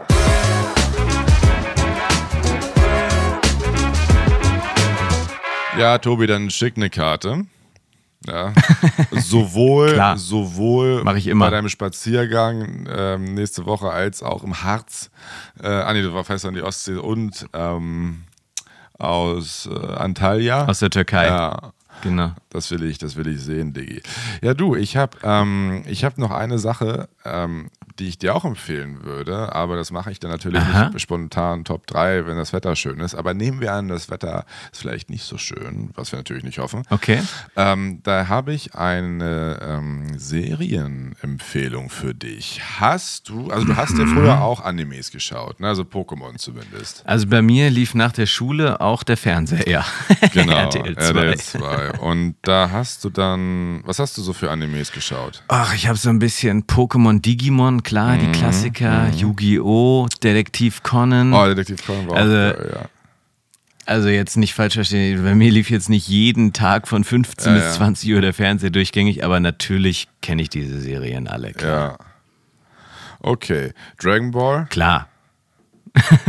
[5.77, 7.45] Ja, Tobi, dann schick eine Karte.
[8.27, 8.53] Ja.
[9.11, 11.45] Sowohl, sowohl Mach ich immer.
[11.45, 15.09] bei deinem Spaziergang ähm, nächste Woche als auch im Harz.
[15.61, 18.23] Äh, ah, nee, du war fest an die Ostsee und ähm,
[18.97, 20.65] aus äh, Antalya.
[20.67, 21.27] Aus der Türkei.
[21.27, 22.31] Ja, Genau.
[22.49, 24.01] das will ich, das will ich sehen, Diggi.
[24.41, 28.45] Ja, du, ich habe ähm, ich hab noch eine Sache, ähm, die ich dir auch
[28.45, 30.89] empfehlen würde, aber das mache ich dann natürlich Aha.
[30.89, 33.15] nicht spontan Top 3, wenn das Wetter schön ist.
[33.15, 36.59] Aber nehmen wir an, das Wetter ist vielleicht nicht so schön, was wir natürlich nicht
[36.59, 36.83] hoffen.
[36.89, 37.21] Okay.
[37.55, 42.61] Ähm, da habe ich eine ähm, Serienempfehlung für dich.
[42.79, 45.67] Hast du, also du hast ja früher auch Animes geschaut, ne?
[45.67, 47.03] also Pokémon zumindest.
[47.05, 49.85] Also bei mir lief nach der Schule auch der Fernseher, ja.
[50.33, 51.01] Genau, RTL 2.
[51.01, 51.91] RTL 2.
[51.99, 55.43] Und da hast du dann, was hast du so für Animes geschaut?
[55.47, 61.33] Ach, ich habe so ein bisschen Pokémon Digimon, klar, Mhm, die Klassiker, Yu-Gi-Oh!, Detektiv Conan.
[61.33, 62.89] Oh, Detektiv Conan war Also- auch ja.
[63.85, 67.59] Also jetzt nicht falsch verstehen, bei mir lief jetzt nicht jeden Tag von 15 Ja,
[67.59, 67.71] bis ja.
[67.73, 71.51] 20 Uhr der Fernseher durchgängig, aber natürlich kenne ich diese Serien alle.
[71.51, 71.97] Klar.
[71.99, 72.05] Ja.
[73.19, 73.73] Okay.
[73.99, 75.09] Dragon Ball, Klar.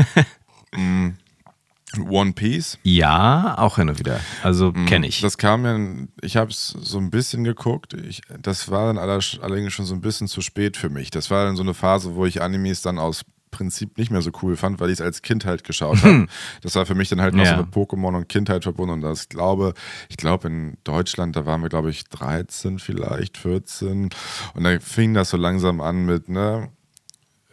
[1.98, 2.78] One Piece.
[2.82, 4.20] Ja, auch hin und wieder.
[4.42, 5.20] Also kenne ich.
[5.20, 5.26] Mhm.
[5.26, 7.94] Das kam ja, ich habe es so ein bisschen geguckt.
[7.94, 11.10] Ich, das war dann aller- allerdings schon so ein bisschen zu spät für mich.
[11.10, 14.32] Das war dann so eine Phase, wo ich Animes dann aus Prinzip nicht mehr so
[14.42, 16.26] cool fand, weil ich es als Kind halt geschaut habe.
[16.62, 17.56] Das war für mich dann halt noch Ja.
[17.56, 18.94] so mit Pokémon und Kindheit verbunden.
[18.94, 19.74] Und das glaube,
[20.08, 24.10] ich glaube in Deutschland, da waren wir glaube ich 13 vielleicht, 14.
[24.54, 26.68] Und dann fing das so langsam an mit, ne,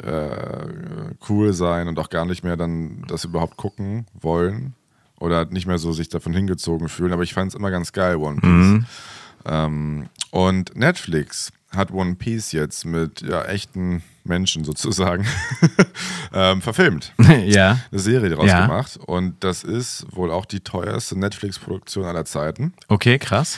[0.03, 4.73] äh, cool sein und auch gar nicht mehr dann das überhaupt gucken wollen
[5.19, 7.13] oder nicht mehr so sich davon hingezogen fühlen.
[7.13, 8.85] Aber ich fand es immer ganz geil, One Piece.
[9.45, 15.25] Ähm, und Netflix hat One Piece jetzt mit ja, echten Menschen sozusagen
[16.33, 17.13] ähm, verfilmt.
[17.45, 17.79] ja.
[17.91, 18.65] Eine Serie daraus Ja.
[18.67, 18.99] gemacht.
[19.05, 22.73] Und das ist wohl auch die teuerste Netflix-Produktion aller Zeiten.
[22.87, 23.57] Okay, krass.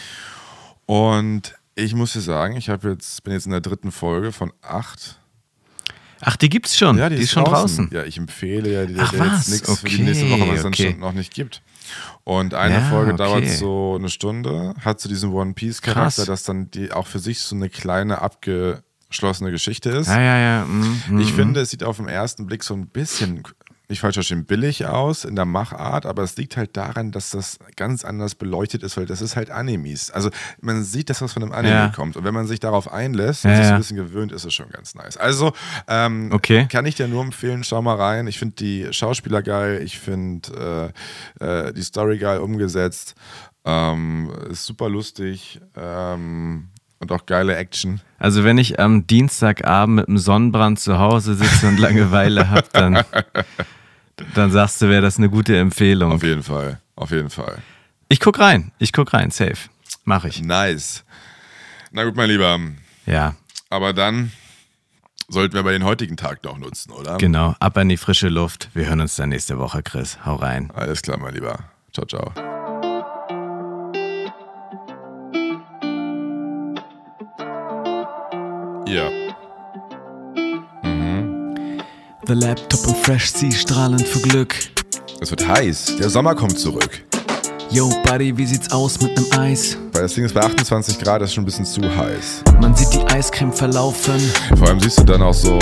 [0.85, 4.53] Und ich muss dir sagen, ich habe jetzt, bin jetzt in der dritten Folge von
[4.61, 5.19] acht
[6.25, 6.97] Ach, die gibt's schon.
[6.97, 7.89] Ja, die, ist schon draußen.
[7.91, 9.47] Ja, ich empfehle ja die, Ach, der jetzt was?
[9.49, 10.91] nichts für die Okay, nächste Woche, was es dann okay.
[10.91, 11.61] schon noch nicht gibt.
[12.23, 13.23] Und eine Ja, Folge okay.
[13.23, 16.25] dauert so eine Stunde, hat so diesen One Piece Charakter, Krass.
[16.25, 20.07] dass dann die auch für sich so eine kleine abgeschlossene Geschichte ist.
[20.07, 20.65] Ja, ja, ja.
[20.65, 21.35] mm, Ich mm.
[21.35, 23.43] finde, es sieht auf den ersten Blick so ein bisschen,
[23.89, 27.59] nicht falsch verstehen, billig aus in der Machart, aber es liegt halt daran, dass das
[27.75, 30.09] ganz anders beleuchtet ist, weil das ist halt Animes.
[30.09, 30.29] Also
[30.61, 31.87] man sieht, dass was von einem Anime Ja.
[31.89, 32.15] kommt.
[32.15, 33.71] Und wenn man sich darauf einlässt und Ja, sich ja.
[33.73, 35.17] ein bisschen gewöhnt, ist es schon ganz nice.
[35.17, 35.51] Also
[35.87, 36.65] ähm, Okay.
[36.71, 38.25] kann ich dir nur empfehlen, schau mal rein.
[38.27, 40.93] Ich finde die Schauspieler geil, ich finde
[41.41, 43.15] äh, äh, die Story geil umgesetzt.
[43.65, 46.69] Ähm, ist super lustig ähm,
[47.03, 48.01] und auch geile Action.
[48.19, 53.03] Also wenn ich am Dienstagabend mit einem Sonnenbrand zu Hause sitze und Langeweile habe, dann,
[54.33, 56.11] dann sagst du, wäre das eine gute Empfehlung.
[56.13, 57.57] Auf jeden Fall, auf jeden Fall.
[58.09, 59.69] Ich guck rein, ich guck rein, safe.
[60.05, 60.41] Mach ich.
[60.41, 61.03] Nice.
[61.91, 62.59] Na gut, mein Lieber.
[63.05, 63.35] Ja,
[63.69, 64.31] Aber dann
[65.29, 67.17] sollten wir aber den heutigen Tag noch nutzen, oder?
[67.17, 67.55] genau.
[67.59, 68.69] Ab in die frische Luft.
[68.73, 70.19] Wir hören uns dann nächste Woche, Chris.
[70.25, 70.71] Hau rein.
[70.75, 71.59] Alles klar, mein Lieber.
[71.91, 72.52] Ciao, ciao.
[78.93, 79.09] Ja.
[82.27, 84.53] The Laptop und Fresh Sea strahlend für Glück.
[85.19, 85.95] Es wird heiß.
[85.97, 87.01] Der Sommer kommt zurück.
[87.71, 89.75] Yo, Buddy, wie sieht's aus mit nem Eis?
[89.93, 92.43] Weil das Ding ist bei 28 Grad, das ist schon ein bisschen zu heiß.
[92.61, 94.21] Man sieht die Eiscreme verlaufen.
[94.55, 95.57] Vor allem siehst du dann auch so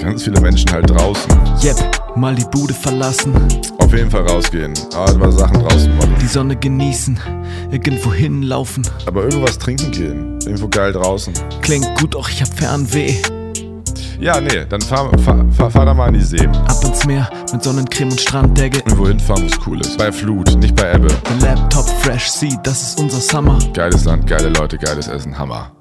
[0.00, 1.30] ganz viele Menschen halt draußen.
[1.62, 3.32] Yep, mal die Bude verlassen.
[3.84, 4.72] Auf jeden Fall rausgehen.
[4.96, 6.14] Aber Sachen draußen machen.
[6.20, 7.20] Die Sonne genießen.
[7.70, 8.86] Irgendwo hinlaufen.
[9.06, 10.38] Aber irgendwas trinken gehen.
[10.40, 11.34] Irgendwo geil draußen.
[11.60, 13.14] Klingt gut, doch ich hab Fernweh.
[14.18, 16.46] Ja, nee, dann fahr, fahr, fahr, fahr da mal an die See.
[16.46, 18.78] Ab ins Meer mit Sonnencreme und Stranddecke.
[18.78, 19.98] Irgendwo hinfahren, wo es cool ist.
[19.98, 21.08] Bei Flut, nicht bei Ebbe.
[21.08, 23.58] The Laptop Fresh Sea, das ist unser Summer.
[23.74, 25.72] Geiles Land, geile Leute, geiles Essen, Hammer.